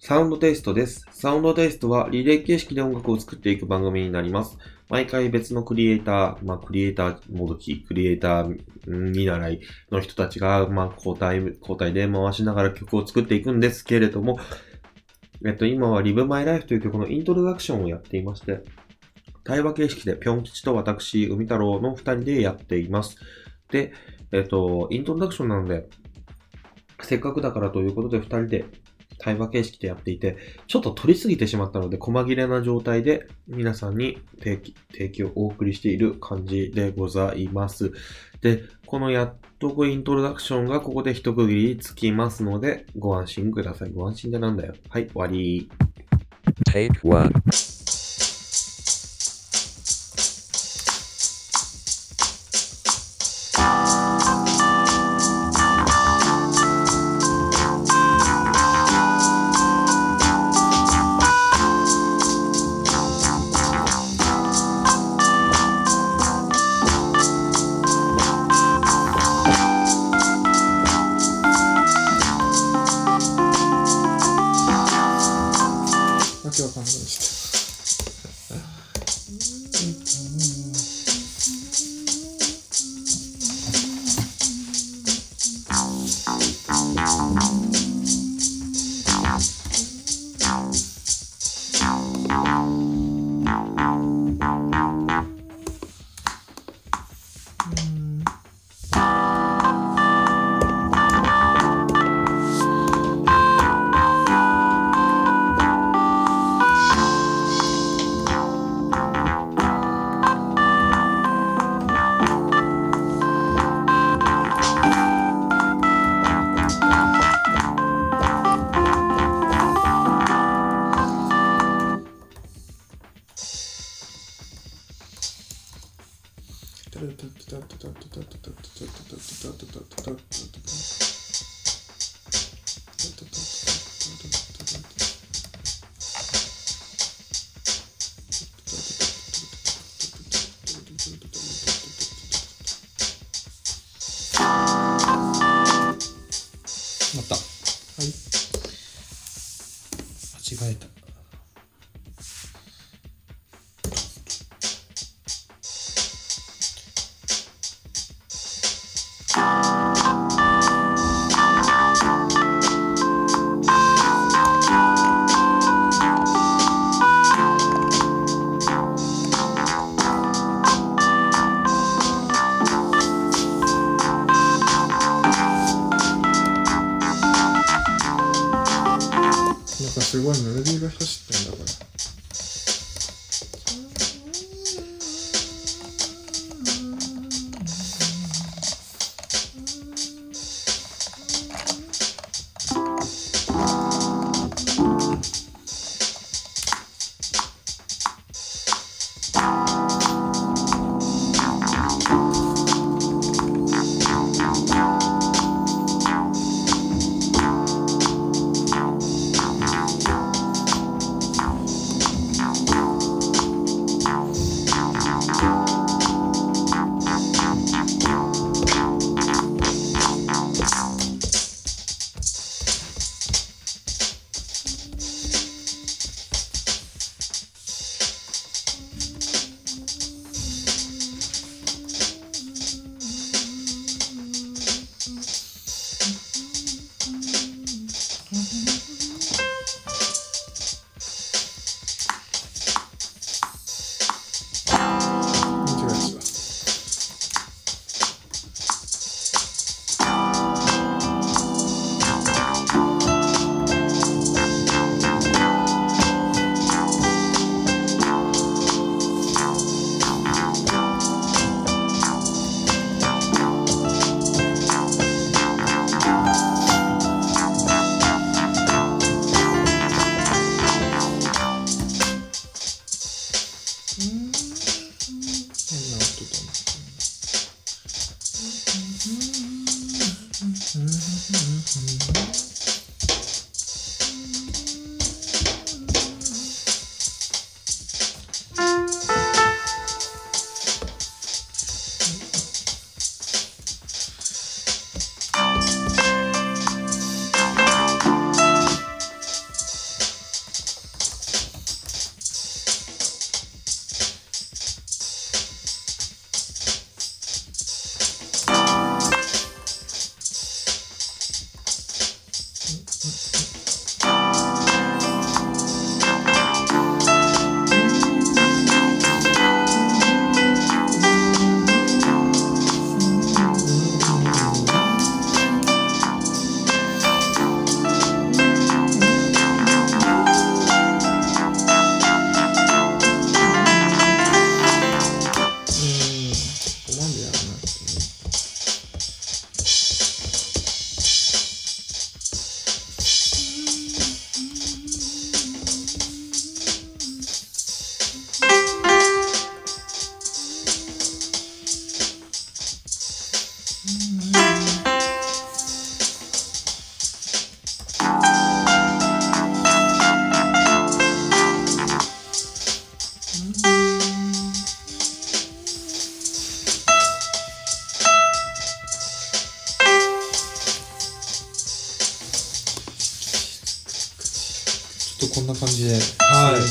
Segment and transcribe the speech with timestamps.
[0.00, 1.06] サウンドテイストです。
[1.12, 4.58] サウンドテイストはリレー形式で音楽を作っていく番組になります。
[4.92, 9.60] 毎回別のクリエイター、まあクリエイターもどき、クリエイター見習い
[9.90, 14.38] の人たちが、まあ交代、交代で回しながら曲を作っていくんですけれども、
[15.46, 18.60] えっと、今は Live My Life という曲のイントロダクションをやっていまして、
[19.44, 23.16] 対話形式でぴょん吉と私、海太郎の二人でやっています。
[23.70, 23.94] で、
[24.30, 25.88] えっと、イントロダクションなので、
[27.00, 28.66] せっかくだからということで二人で
[29.22, 30.36] 対話形式でやっていて、
[30.66, 37.92] ちょっと取りすぎてしまったので、細切れな状態で皆さんに提起提供をお送りしている感じでございます。
[38.40, 43.92] で、このやっとくイントロダクションがここで一区切りつきますので、ご安心ください。
[43.92, 44.74] ご安心でなんだよ。
[44.88, 45.70] はい、終わり。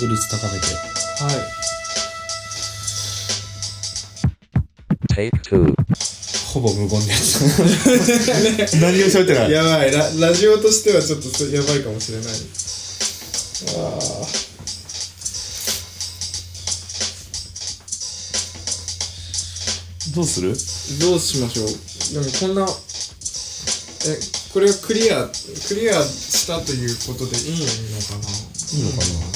[0.02, 0.66] はいスイング率高めて。
[1.24, 1.36] はい
[5.14, 5.76] Take two.
[6.54, 7.42] ほぼ無言でやつ。
[8.82, 9.52] 何も喋ってない？
[9.52, 12.28] やばいララジオとしてはちょっとそやばいかもしれない
[13.78, 14.00] あ
[20.16, 20.52] どうする？
[20.54, 21.68] ーどうしましょう
[22.24, 22.68] でもこんな
[24.08, 24.20] え
[24.54, 25.30] これをクリア
[25.68, 27.72] クリアしたということでいいのか
[28.16, 28.30] な？
[28.74, 29.31] いいのかな？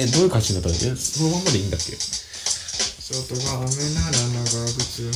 [0.00, 1.92] え、どういう感じになったらいいそのまんまでいいんだっけ？
[1.92, 4.16] 外が雨なら
[4.46, 5.10] 長靴を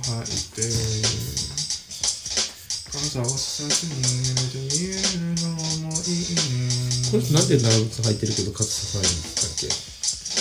[0.00, 0.62] 履いて
[2.92, 5.50] 傘をさずに濡れて見えるの
[5.90, 7.10] もいいね。
[7.10, 9.68] この人なんで長靴履いてるけど傘ささないんだっけ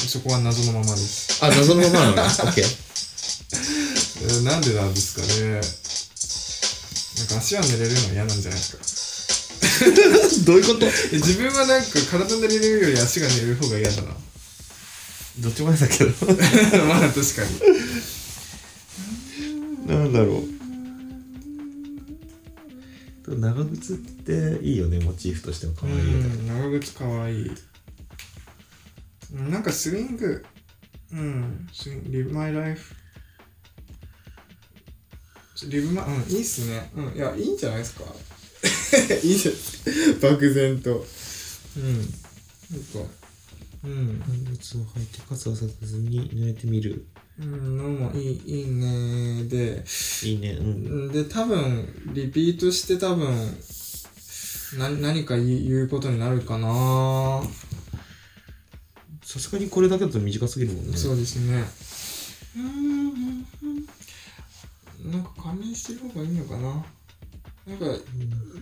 [0.07, 1.43] そこは謎のままです。
[1.43, 2.21] あ、謎のままなのね。
[2.21, 2.65] オッケー。
[2.65, 5.61] えーなんでなんですかね。
[7.17, 8.92] なんか足は濡れるの嫌なんじゃないですか
[10.45, 10.85] どういうこと？
[10.87, 14.15] え自分はなんか体濡れるより足が濡れる方が嫌だな。
[15.39, 16.11] どっちも嫌だけど。
[16.85, 17.43] まあ確か
[19.85, 19.87] に。
[19.87, 20.53] なんだろう。
[23.39, 26.11] 長靴っていいよね、モチーフとしても可愛いよね。
[26.11, 27.49] うん長靴かわい。
[29.31, 30.43] なんかスイング。
[31.11, 32.95] うんスイングリブマイライフ。
[35.69, 36.91] リブマうんいいっすね。
[36.95, 38.03] うんいやいいんじゃないですか？
[39.23, 41.05] いいです漠然と
[41.77, 43.09] うんなんか
[43.83, 47.05] うん長靴を履いて傘をささずに濡れてみる。
[47.39, 49.83] うんのもいいいいねで
[50.23, 50.51] いいね。
[50.51, 50.67] うん。
[50.67, 50.69] う
[51.09, 53.27] んで多分リピートして多分
[54.77, 57.43] な何か言うことになるかな
[59.23, 60.97] さすがにこれだけだと短すぎるもんね。
[60.97, 61.65] そうですね。
[65.03, 66.85] なんか仮面してる方がいいのかな
[67.67, 67.85] なんか、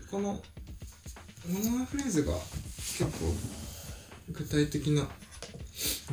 [0.10, 0.42] この、
[1.48, 2.34] モノマフレーズが
[2.78, 3.34] 結構
[4.32, 5.08] 具体的な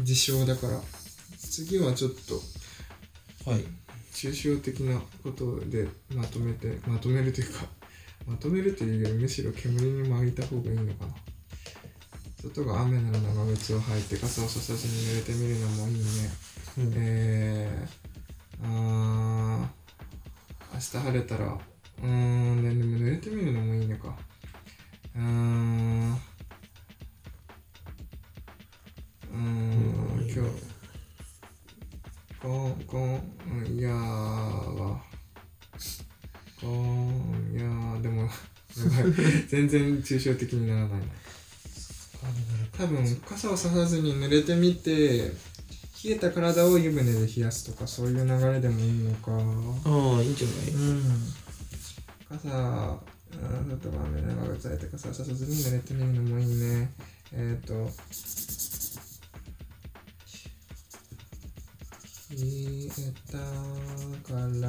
[0.02, 0.80] 事象だから、
[1.38, 2.40] 次はちょっと
[3.50, 3.64] はい。
[4.12, 7.66] 抽象的なことでまとめて、まとめるというか、
[8.26, 11.14] まとめるというよりむしろ煙に巻いた方がいいのかな。
[12.42, 16.04] 外が雨なら長靴を履いて傘をささずに濡れてみるのもいいね。
[16.78, 21.58] うんえー、あー明日晴れたら、
[22.02, 24.16] うーん、ででも濡れてみるのもいいねか。
[25.16, 30.50] うーん、うーん、今日、
[32.40, 35.02] こん、こん、いやーは、
[36.60, 38.28] こん、いやー、でも、
[39.48, 41.06] 全然抽象的にならないな。
[42.76, 44.92] 多分傘をささずに濡れてみて
[46.04, 49.32] 冷えた体を湯船で冷やすとかそういう流れでもいいのか。
[49.32, 50.68] ああ、いいんじゃない？
[50.70, 51.02] うん
[52.38, 56.88] 傘あー外が雨長くされて傘をささずに濡れてみるのもいいね
[57.32, 57.74] えっ、ー、と
[62.30, 62.90] 冷え
[63.32, 63.38] た
[64.22, 64.68] 体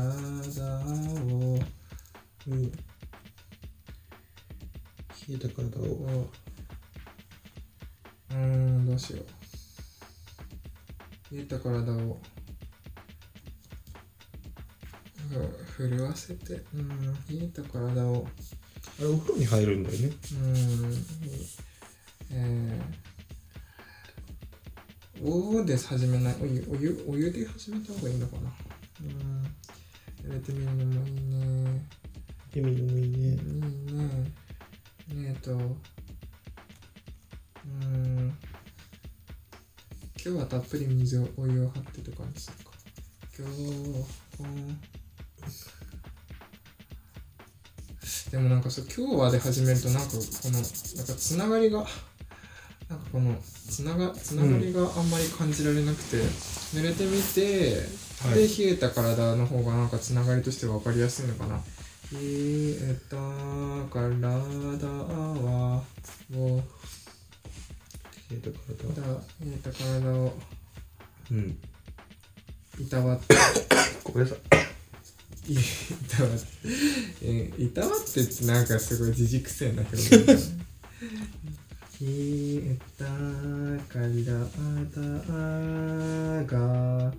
[1.35, 1.59] を
[2.47, 2.71] うん。
[2.71, 2.77] 冷
[5.29, 5.83] えた体を。
[5.83, 6.29] を
[8.31, 9.23] うんどうしよ
[11.31, 12.17] う冷えた体を
[15.29, 16.89] ふ震わせてうん
[17.29, 18.27] 冷えた体を
[19.00, 20.12] あれ、お風呂に入るんだよね。
[20.33, 20.93] うん
[22.31, 28.51] えー、おーで始めないお湯お湯お湯で始めた方がいいのかな
[29.01, 32.00] うんやれてみるのもいいね
[32.53, 33.17] でみるのもいいね。
[33.17, 35.29] いいね。
[35.29, 38.38] えっと、うーん。
[40.21, 42.71] 今日はたっぷり水を、お湯を張ってとかにするか。
[43.38, 43.55] 今日、
[44.38, 44.43] こ
[48.31, 50.69] でもなんかそう、今日はで始めるとなんかこの、なんか
[51.13, 57.81] つながりが、なんかこの、つなが、つながりがあんまり感じられなくて、濡れてみて、
[58.21, 61.55] はいで、冷えた体の方がなんかつながりとして分かりやすいのかな。
[62.12, 63.15] 冷えた
[63.91, 65.83] 体は、
[66.36, 66.62] を、
[68.29, 69.01] 冷えた体。
[69.01, 69.07] だ
[69.39, 70.33] 冷えた体を
[71.31, 71.57] うん。
[72.79, 73.36] いたわって、
[74.03, 74.78] ごめんなさい。
[75.48, 75.55] い
[76.08, 76.48] たわって、
[77.22, 80.41] えーいたわってってなんかすごい自軸性な表現だね。
[82.01, 83.05] 冷えた
[83.89, 84.31] 体
[86.46, 87.13] が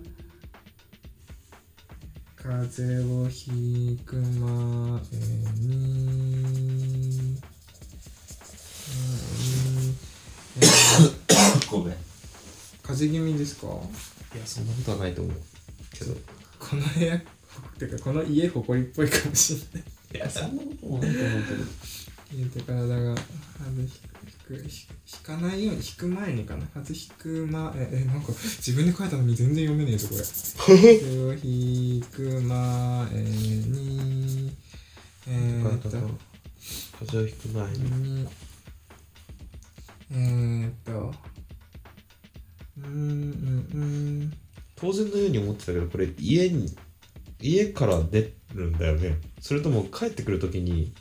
[2.35, 5.69] 風邪をひく前に、う
[7.29, 7.41] ん
[10.59, 11.93] えーごめん。
[11.93, 11.95] い
[12.83, 13.67] 風邪気味ですか
[14.37, 15.35] や、そんなことはないと思う。
[15.91, 16.15] けど。
[16.59, 17.21] この部屋
[17.77, 19.89] てかこの家ほこりっぽいかもしれない。
[20.15, 21.63] いや、そんなこともないと思うけど。
[22.33, 23.17] 入れて体が引
[24.47, 26.65] く引かないように引く前にかな。
[26.67, 30.21] 風邪ひく前ええなんか自分で書いたのに全然読めねえぞこれ。
[30.77, 34.55] 風邪をひく前に
[35.27, 35.97] えー、っと風
[37.01, 37.79] 邪をひく前に。
[37.79, 38.27] に
[40.13, 41.13] えー、っと
[42.77, 44.33] うーんうんうん。
[44.75, 46.73] 当然のように思ってたけど、これ家に、
[47.41, 49.17] 家から出るんだよね。
[49.39, 50.93] それとも帰ってくるときに、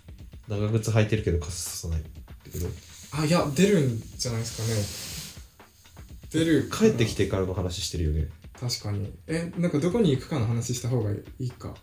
[0.49, 2.59] 長靴履いてるけど傘ささないってこ
[3.13, 3.19] と？
[3.21, 4.57] あいや出るんじゃないです
[6.33, 6.45] かね。
[6.45, 8.29] 出る帰ってきてからの話してるよね。
[8.59, 9.13] 確かに。
[9.27, 11.75] えなんかどこに行くかの話した方がいいか。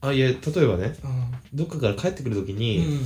[0.00, 3.00] あ、いや、例えばね、あどっかから帰ってくるときうに、ん。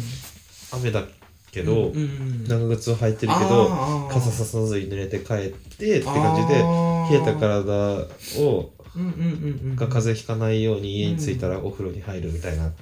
[0.73, 1.05] 雨だ
[1.51, 5.49] けど、うんうん長靴を履いてるけど、傘ささずに濡れて帰っ
[5.79, 8.07] てって感じで、冷えた体
[8.39, 12.73] を、が風邪ひかないように家に着いたらお風呂に入るみたいな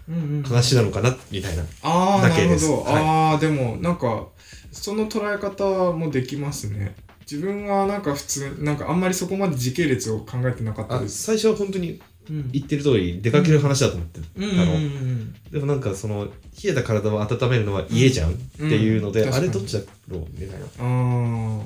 [0.45, 1.65] 話なのかなみたいな。
[1.83, 2.67] ああなだけです。
[2.67, 3.03] るほど、はい。
[3.03, 4.27] ああでもなんか
[4.73, 6.95] その捉え方もできますね。
[7.31, 11.23] 自分はなんか普通なんかあんまりそこまで時系列を考えてなかったあです。
[11.23, 14.75] 最初は本当にうん言ってる通り出かける話だと思ってたの。
[15.51, 16.31] でもなんかその冷
[16.71, 20.67] えた体を温めるのは家じゃん、っていうので、あれどっちだろうみたいな。
[20.81, 21.61] あ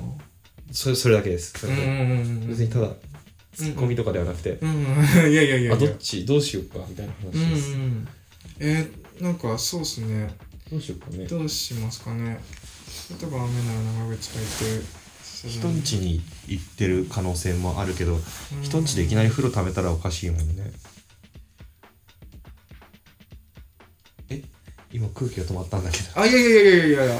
[0.71, 1.53] それそれだけです。
[2.47, 2.89] 別にただ
[3.55, 4.85] ツッコミとかではなくて、うんい
[5.17, 5.73] やいやいやいや。
[5.73, 6.25] あどっち？
[6.25, 6.85] どうしようか？
[6.87, 7.71] みたいな話うんです。
[7.71, 8.07] うん。
[8.59, 10.29] えー、なんかそうっすね。
[10.69, 11.25] どうしようかね。
[11.25, 12.39] どうしますかね。
[13.21, 15.77] 例えば雨なら長靴履いて人ん。
[15.77, 18.19] 家に行ってる可能性もあるけど、
[18.61, 20.71] 人ん家でいきなり風呂溜めたらおかしいもんね。
[24.29, 24.43] え？
[24.91, 26.19] 今空気が止まったんだけど。
[26.19, 27.15] あいやいやいやいやいやいや。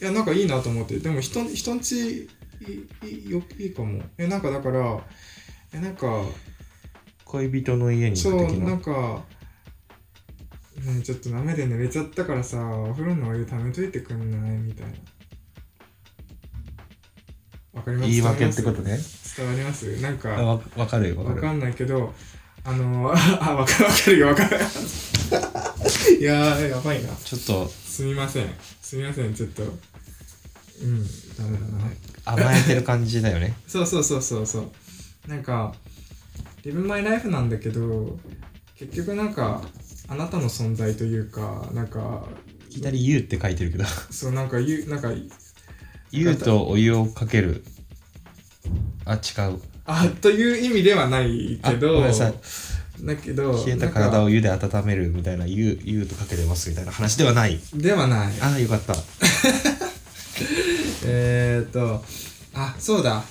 [0.00, 0.98] いやなんかいいなと思って。
[0.98, 2.28] でも人人んち
[2.60, 4.02] いいよいいかも。
[4.18, 5.00] えなんかだから
[5.72, 6.06] えなんか
[7.24, 8.70] 恋人の家にそう行く的な。
[8.70, 9.24] なんか
[10.84, 14.50] ねちょっと雨で濡れちゃったからさお風呂のお湯ためといてくんない？
[14.58, 14.92] みたいな。
[17.74, 18.08] わかります？
[18.10, 18.98] 言い訳ってことね。
[19.36, 20.00] 伝わります？
[20.00, 22.14] なんかあわわかるよ、わかかんないけど
[22.64, 24.58] あの あわかるわかるよわかる。
[26.18, 27.10] いやーやばいな。
[27.14, 27.68] ちょっと。
[27.68, 28.48] すみません。
[28.80, 29.62] すみませんちょっと。
[29.62, 31.04] うん
[31.36, 31.90] ダメだな。
[32.24, 33.54] 甘えてる感じだよね。
[33.66, 34.70] そうそうそうそうそう
[35.28, 35.74] なんか
[36.64, 38.18] 「リブマイライフなんだけど
[38.76, 39.62] 結局なんか
[40.08, 42.24] あなたの存在というかなんか
[42.70, 43.84] いきなり「湯」って書いてるけど。
[44.10, 45.12] そうなんか言うなんか
[46.10, 47.62] 「湯」とお湯をかける。
[49.04, 49.18] あ違
[49.52, 49.60] う。
[49.84, 52.34] あという意味ではないあけどごめんなさい。
[53.02, 57.60] だけど冷えた体を湯で温めるみたいな「湯」湯とかけてますみたいな話ではない。
[57.74, 58.32] ではない。
[58.40, 58.94] ああよかった。
[61.04, 62.02] えーっと
[62.54, 63.22] あそうだ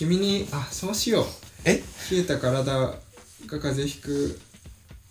[0.00, 1.26] 君にあそうしよう。
[1.66, 1.82] え？
[2.10, 2.94] 冷えた体が
[3.46, 4.40] 風邪ひく。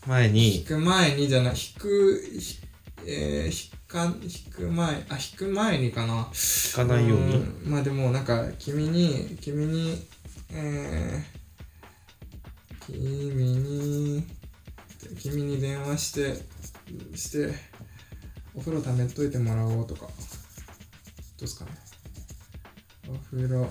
[0.07, 0.63] 引前に？
[0.65, 1.53] く前にじゃない。
[1.53, 2.57] 引くひ
[3.05, 6.23] えー、引か引く前あ引く前にかな。
[6.33, 7.35] 聞かないように？
[7.37, 7.61] ん。
[7.65, 10.07] まあでもなんか君に君に
[10.51, 14.27] えー、君に
[15.19, 16.33] 君に電話して
[17.15, 17.53] して
[18.55, 20.07] お風呂ためといてもらおうとか。
[20.07, 20.07] ど
[21.41, 21.71] うっすかね。
[23.07, 23.69] お風呂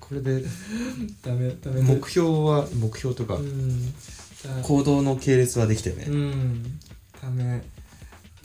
[0.00, 0.42] これで
[1.22, 3.94] ためため目標は目標とかうん。
[4.42, 6.78] た行動の系列はできてるうねん。
[7.20, 7.62] ため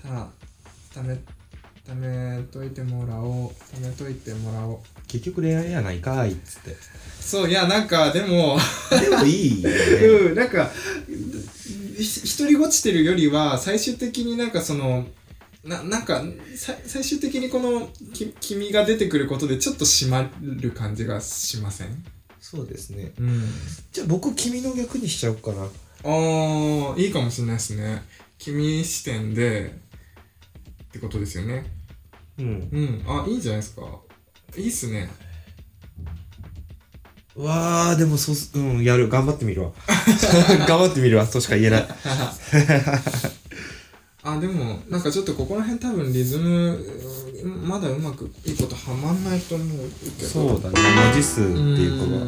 [0.01, 0.27] た
[0.93, 1.17] ため
[1.85, 3.75] ためといてもらおう。
[3.75, 4.79] ためといてもらおう。
[5.07, 6.75] 結局恋愛やないかいっつって。
[7.19, 8.57] そういやなんかでも。
[8.91, 9.75] でもいいよね。
[10.29, 10.71] うんなんか
[11.97, 15.05] ひ一人ごちてるよりは最終的になんかその
[15.63, 16.23] ななんか
[16.55, 22.03] さ最終的にこのき君が出てくることでちょっと締まる感じがしません？
[22.39, 23.11] そうですね。
[23.19, 23.43] うん。
[23.91, 25.63] じゃあ僕君の逆にしちゃおうかな。
[25.63, 25.67] あ
[26.03, 28.01] あいいかもしれないですね。
[28.39, 29.75] 君視点で
[30.85, 31.65] ってことですよね。
[32.39, 32.45] うん。
[32.71, 33.03] うん。
[33.07, 33.83] あいいんじゃないですか。
[34.57, 35.09] いいっすね。
[37.35, 38.51] わあでもそうす。
[38.55, 39.07] うんやる。
[39.09, 39.71] 頑張ってみるわ。
[40.67, 41.27] 頑張ってみるわ。
[41.27, 41.87] としか言えない
[44.23, 46.77] あでもなんかちょっとここら辺多分リズム
[47.43, 49.67] うんまだうまくいいことはまんないと思う
[50.17, 50.29] けど。
[50.29, 50.79] そうだね。
[50.79, 52.21] 文字数っていうかは。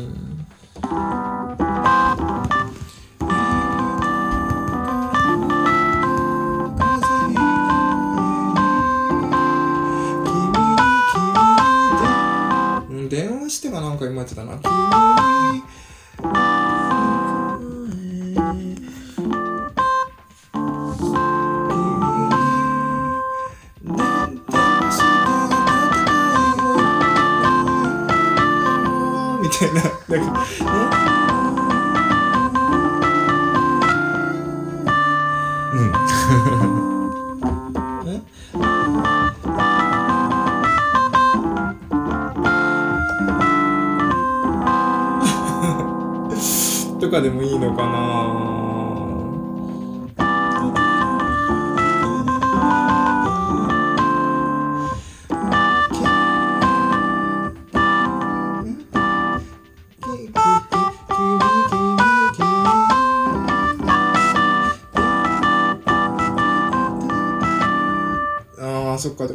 [12.89, 13.09] うん。
[13.09, 14.00] 電話してがなん。
[14.00, 14.62] か今やってたなみ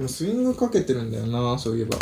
[0.09, 1.99] もスイングかけてるんだよなそういえば。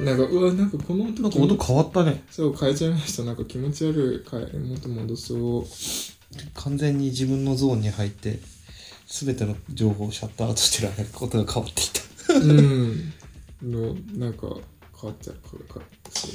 [0.00, 2.22] なんかうわなんかこの音なんか音変わったね。
[2.30, 3.24] そう変えちゃいました。
[3.24, 5.64] なんか気持ち悪い変え元戻そう。
[6.54, 8.38] 完全に自分のゾーンに入って、
[9.06, 12.00] すべての情報をシャットアウトしてることが変わってきた。
[12.34, 13.12] うん。
[13.62, 14.46] のなんか
[15.00, 15.36] 変わっちゃう。
[15.42, 15.80] これか
[16.10, 16.30] そう。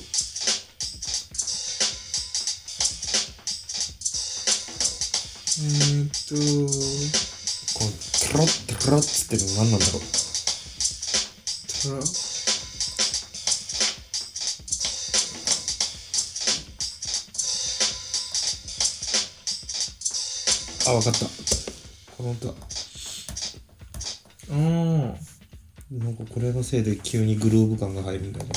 [5.57, 6.09] えー、っ
[7.29, 7.34] と
[7.75, 10.01] この、トロットロッつってるの何なんだろう。
[11.83, 12.01] トラ
[20.87, 21.25] あ、わかった。
[22.15, 22.53] この音だ。
[24.51, 25.15] うん
[25.91, 28.51] なんかこれのせいで急にグルーヴ感が入るんだよね。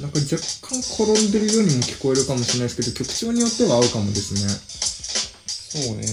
[0.00, 4.40] なんか若干転んでるようにも聞こえるかもしれないですけど曲調によっては合うかもですね。
[5.48, 6.06] そうね。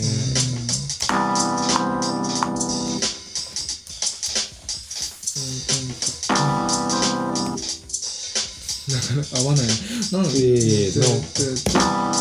[8.89, 9.67] なかなか合わない。
[10.11, 12.12] なので、せー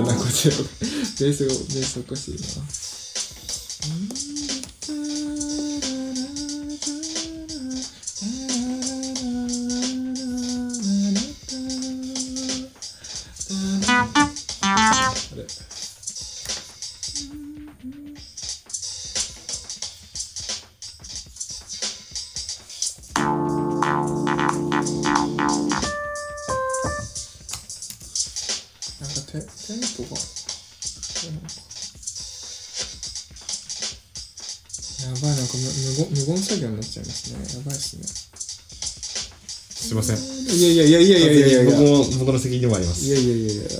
[0.00, 4.17] だなこっちベースがベースおかしいな。
[37.36, 37.60] ですね。
[37.60, 38.02] やばいっすね。
[39.78, 40.16] すいません。
[40.18, 40.20] い
[40.62, 43.04] やいやいやいやいやいやいや僕も僕の責任でもあります。
[43.06, 43.70] いやいやいやいや。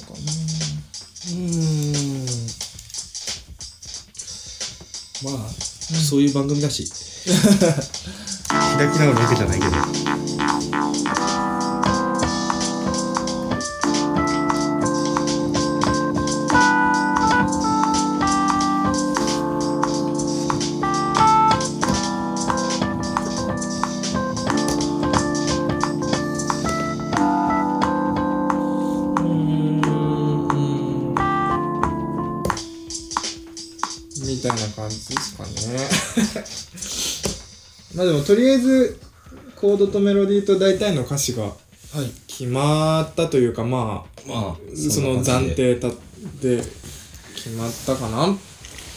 [0.00, 1.36] のかなうー
[2.24, 2.26] ん。
[5.22, 6.90] まあ、そういう番組だし。
[8.48, 9.99] 開き直るわけじゃないけど。
[38.30, 39.00] とりあえず
[39.56, 41.56] コードとメロディーと大体の歌詞がはい。
[42.28, 45.56] 決まったというかまあまあ、その暫。
[45.56, 45.88] 定た
[46.40, 46.62] で
[47.34, 48.28] 決まったかな？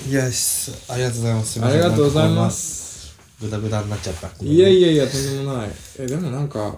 [0.08, 1.66] イエス、ありがとうございます。
[1.66, 2.52] ありがとうございま。
[2.52, 4.30] すなんかグダグダになっちゃった。
[4.46, 4.88] いやいや。
[4.90, 6.78] やいやとんでもないえでもなんか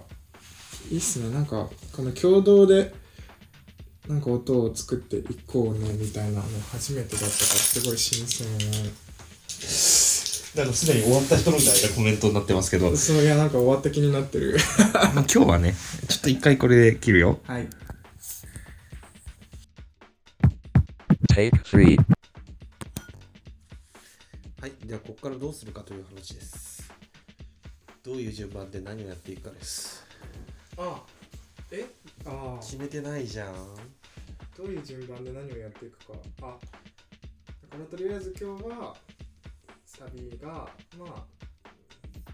[0.90, 2.94] いいっすねなんかこの共同で
[4.08, 8.48] なんか音を作っていこうねみたいなの初めてだったからすごい新鮮
[10.56, 14.58] なんかすでに終わった人みたいなコメントになってますけど、そういやなんか終わった気になってる
[15.14, 15.76] 今日はね、
[16.08, 17.40] ちょっと一回これで切るよ。
[17.44, 17.68] はい。
[21.34, 21.98] Take 3.
[24.62, 24.72] はい。
[24.86, 26.90] では、ここからどうするかという話です。
[28.04, 30.06] どういう順番で何をやっていくかです。
[30.78, 31.04] あ
[31.72, 31.86] え？
[32.26, 33.54] ああ決めてないじゃん。
[34.56, 36.14] どういう順番で何をやっていくか
[36.44, 36.58] あだか
[37.78, 38.96] らとりあえず今日は
[39.98, 41.26] サビがまあ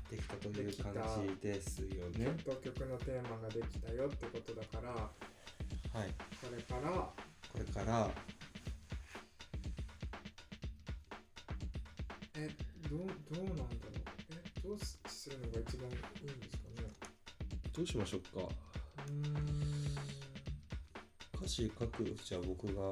[0.10, 0.94] できたという感
[1.40, 2.36] じですよね。
[2.44, 6.14] と曲のテーマができたよってことだからはい。
[6.44, 7.14] それからこ
[7.58, 8.10] れから、
[12.36, 12.50] え
[12.90, 13.00] どう
[13.34, 13.70] どうなんだろう？
[14.32, 16.88] えどうすするのが一番いいんですかね？
[17.74, 18.48] どうしましょうか。
[19.08, 19.36] うーん
[21.36, 22.92] 歌詞書く、じゃあ僕が。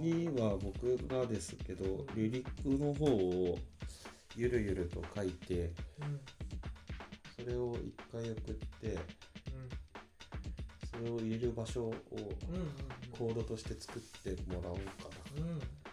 [0.00, 3.58] 次は僕がですけど、リリックの方を
[4.36, 5.72] ゆるゆると書いて、
[7.36, 8.98] それを一回送って、
[10.90, 11.94] それを入れる場所を
[13.16, 14.82] コードとして作ってもらおうか
[15.40, 15.44] な、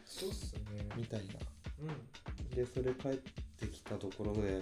[0.05, 0.61] そうっすね
[0.95, 1.25] みたいな。
[1.81, 2.21] うん
[2.55, 3.11] で、それ帰っ
[3.57, 4.61] てきたところで、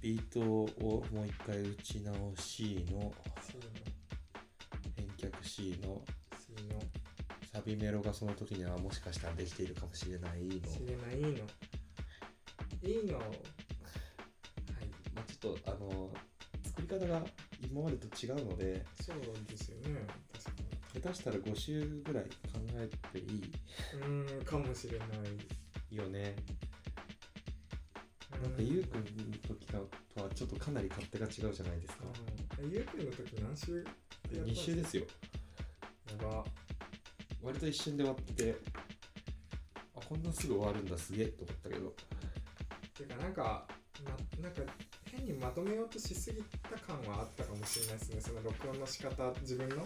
[0.00, 3.12] ビートをもう一回打ち直しの、
[4.96, 6.02] 返却 C の
[7.76, 10.48] メロがその時にはもしかしたらできているかもしれないの。
[10.48, 11.46] 知れないの。
[12.82, 13.18] いいの。
[13.18, 13.28] はい。
[15.14, 16.10] まあ、ちょっとあの
[16.64, 17.22] 作り方が
[17.62, 18.84] 今までと違うので。
[19.00, 19.16] そう
[19.48, 20.06] ですよね。
[20.32, 20.62] 確か
[20.94, 21.00] に。
[21.02, 22.30] 下手したら5週ぐらい考
[22.74, 23.52] えていい。
[23.94, 25.08] うーんかもしれない。
[25.94, 26.36] よね。
[28.40, 29.06] うなんかゆうくんの
[29.42, 29.80] 時の
[30.14, 32.04] とはちょっとかなり勝手が違うじゃないですか。
[32.62, 32.70] うん。
[32.70, 33.84] えゆうくんの時何週やっ
[34.34, 35.04] たん2週ですよ。
[36.10, 36.44] やば
[37.50, 38.54] 割と一瞬で終わってて
[39.96, 41.92] あこんなすぐ終わるんだすげえと思ったけど。
[42.96, 43.66] てかなんか、
[44.04, 44.62] ま、なんか
[45.10, 48.20] 変にまとめようとしすぎた感はあったかもしれないですね。
[48.20, 49.84] その録音の仕方自分のの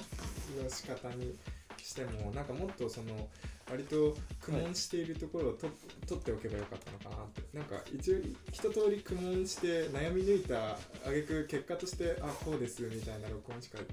[0.69, 1.35] 仕方に
[1.79, 2.33] しても。
[2.33, 3.31] なんかもっとその
[3.71, 5.69] 割と苦悶しているところをと、
[6.07, 7.57] 取っておけばよかったのかなって。
[7.57, 8.19] なんか一応
[8.53, 10.75] 一通り苦悶して悩み抜いた
[11.07, 13.85] 挙句結果としてあこうですみたいな録音しかで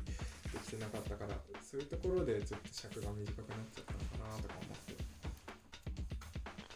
[0.60, 4.96] きてなかったからそういうところでちょっと尺が短くなっちゃったのかなとか思って。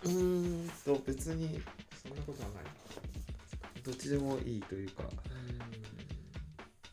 [0.05, 0.69] うーん。
[0.85, 1.61] と別に
[2.01, 2.63] そんなことはない
[3.83, 5.03] どっちでもいいというか。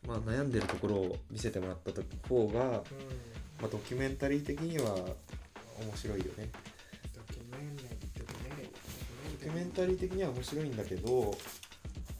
[0.04, 1.92] まあ悩んでるところを見せてもらった
[2.28, 2.68] 方が、うん。
[2.68, 2.80] ま
[3.66, 6.50] あ、ドキュメンタリー的には面白いよね。
[7.14, 8.68] ドキュメンドキュメン
[9.38, 11.38] ドキュメンタリー的には面白いんだけど、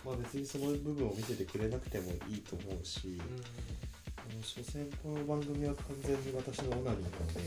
[0.05, 3.39] まあ、別にその部分を見せてくれなくてもいいと思うし、あの
[4.43, 7.41] 所詮この番組は完全に私のオナニーなので。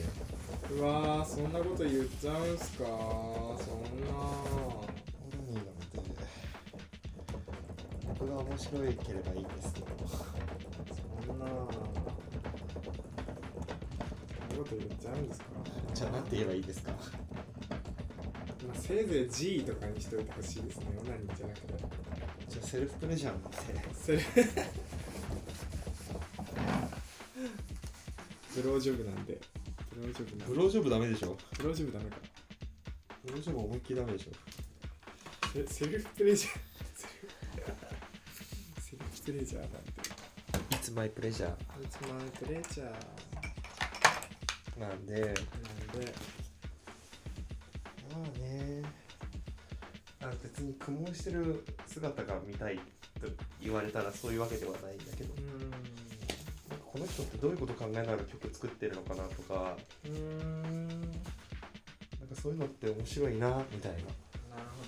[0.79, 2.85] うわーそんなこと言っちゃうんすか。
[2.85, 4.15] そんな。
[4.15, 4.87] オ
[5.29, 6.15] ナニーなので
[8.17, 9.87] 僕が面白いければいいんですけど。
[10.07, 11.45] そんな。
[11.45, 11.83] そん
[14.49, 15.47] なこと言っちゃうんですか、
[15.93, 16.91] じゃあ何て言えばいいですか？
[16.91, 16.97] ま
[18.73, 20.85] あ、せいぜい G とかにしといてほしいですね。
[20.97, 21.73] オナニーじゃなくて。
[22.47, 23.57] じゃあセルフプレジャーなんで。
[23.93, 24.19] それ
[28.55, 29.39] ブロージョブなんで。
[29.93, 30.53] ブロージョブなんで。
[30.53, 31.37] ブロージョブダメでしょ？
[31.57, 32.17] ブロージョブダメか。
[33.25, 34.31] ブロージョブ思いっきりダメでしょ？
[35.57, 36.53] えセルフプレジャー。
[38.81, 39.79] セルフプレジャーなんて
[40.71, 42.93] It's my pleasure It's my pleasure
[44.79, 45.21] なんで？
[45.21, 45.35] なんで？
[48.11, 48.83] まあね。
[50.21, 52.81] あ別に苦悶してる姿が見たいと
[53.61, 55.34] 言われたらそういうわけではないんだけど
[56.95, 61.09] この人ってどういうこと考えながら曲作ってるのかなとかうーんなる
[62.21, 63.97] なんかそういうのって面白いなみたいな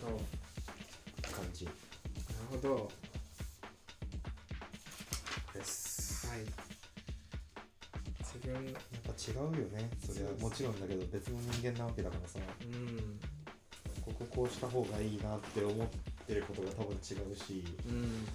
[0.02, 0.17] ほど。
[1.30, 1.65] 感じ。
[1.65, 1.76] なる
[2.50, 2.89] ほど。
[5.54, 6.28] です。
[6.28, 6.39] はい。
[8.20, 9.89] 自分やっぱ違うよね。
[10.00, 12.39] それはもちろんだけど別の人間なわけだからさ。
[12.63, 13.20] うん。
[14.02, 15.88] こここうした方がいいなって思っ
[16.26, 17.65] てることが多分違うし。
[17.86, 18.26] うん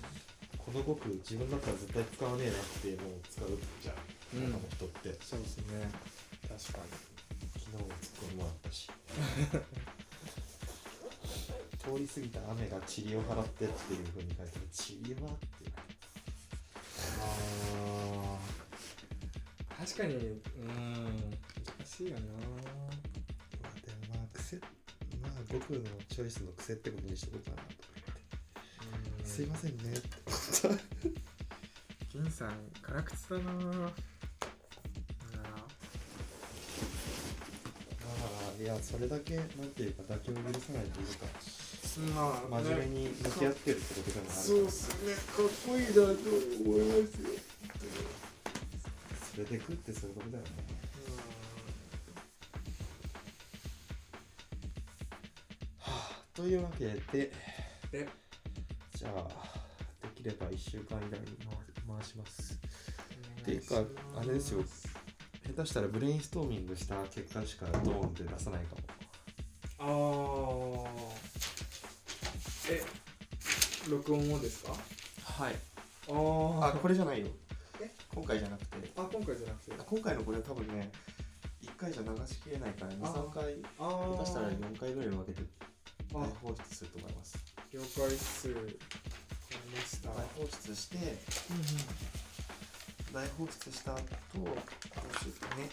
[0.64, 5.18] この語句自分だったら絶対使わねえなっていうのを使うじゃん、うん他の人って。
[5.20, 5.90] そうですね。
[6.48, 6.79] 確か
[7.59, 8.88] 昨日もツッコミもらったし。
[11.83, 14.68] 通り過ぎた雨が塵を払ってっていう風に書いてある。
[14.72, 15.64] 塵はって。
[15.64, 15.72] いう
[17.20, 19.85] あー。
[19.85, 21.31] 確かにうん
[21.77, 22.20] 難しいよな。
[22.20, 24.62] まあでもまあ癖ま
[25.29, 28.03] あ悟空のチョイスの癖ってことにしとこうかなとか言
[29.14, 30.21] って、すいませんねって
[30.68, 30.82] 思った
[32.12, 32.50] 銀さん
[32.82, 33.90] 辛口だなぁあ
[38.18, 47.28] ああいやそれだけなんていうか妥協を許さないというかーまあ真面目に向き合ってるってことでもあるそうっすねかっこいいなと思いますよ
[49.32, 50.50] それで食ってそういうことだよね。
[56.34, 56.86] というわけ
[57.16, 57.30] で
[57.92, 58.08] え
[58.94, 59.51] じゃあで
[60.22, 61.26] きれば1週間以内に
[61.87, 62.54] 回回します。
[62.54, 63.82] っっていうか
[64.16, 64.62] あれですよ。
[65.44, 68.82] 下手したらブレインストーミングした結果しかドーンって出さないかも。
[69.78, 70.90] ああ
[72.70, 72.80] え
[73.90, 74.72] 録音もですか？
[75.24, 75.56] はい。
[76.08, 76.66] あー。
[76.68, 77.26] あこれじゃないよ。
[77.80, 77.90] え？
[78.14, 78.92] 今回じゃなくて。
[78.96, 79.72] あ今回じゃなくて。
[79.76, 80.92] あ今回のこれ多分ね
[81.62, 85.42] 1回じゃ流しきれないから23回あ下手したら4回ぐらい分けて
[86.12, 87.37] 放出すると思います。
[87.72, 88.48] 了解っす
[89.72, 90.96] わかりました大放出して
[93.12, 94.00] 大放出した後
[94.35, 95.68] どうしようかね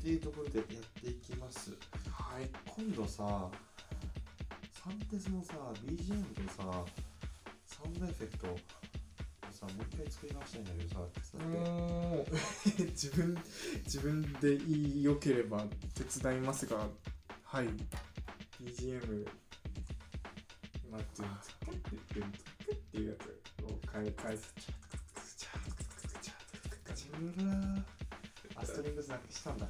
[0.00, 1.72] っていうところでやっていきます。
[2.10, 2.48] はい。
[2.66, 3.50] 今度さ
[4.72, 5.52] サンテスのさ
[5.84, 6.84] BGM とさ
[7.66, 8.56] サウンドエフェクトを
[9.50, 12.82] さもう一回作り直したいんだけどさ手伝って。
[12.90, 13.38] 自分
[13.84, 16.88] 自分で言いよければ手伝いますが
[17.44, 17.66] はい。
[18.62, 19.26] BGM
[20.90, 24.38] 今ってっていうやつを変え変え
[27.20, 27.84] うわ
[28.56, 29.66] あストリングスだけしたんだ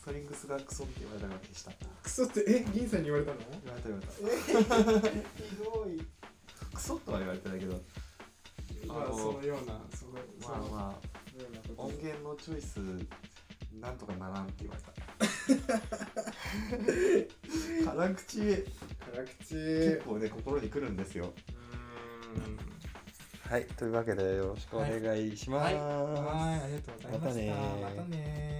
[0.00, 6.00] ストリングスがクソって言われたから消したクソってえ銀さんに言われたの言われた言われたひどい
[6.74, 7.80] クソとは言われてないけど
[8.86, 10.12] まあそのようなその
[10.48, 11.16] まあまあ
[11.76, 12.78] 音源のチョイス
[13.80, 14.92] なんとかならんって言われた
[17.84, 18.64] 辛口
[19.16, 21.32] 辛口結構ね心にくるんですよ。
[22.34, 23.50] うーん。
[23.50, 27.52] はいというわけでよろしくお願いします、はい、ありがとうございました。
[27.88, 28.55] またね